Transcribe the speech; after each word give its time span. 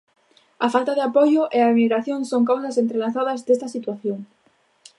A 0.65 0.67
falta 0.75 0.93
de 0.95 1.05
apoio 1.09 1.41
e 1.57 1.59
a 1.61 1.71
emigración 1.73 2.19
son 2.31 2.47
causas 2.49 2.79
entrelazadas 2.83 3.39
desta 3.47 3.67
situación. 3.75 4.19